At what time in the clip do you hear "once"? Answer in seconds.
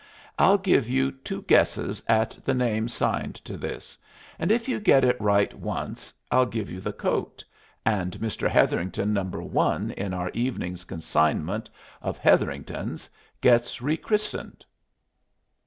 5.53-6.11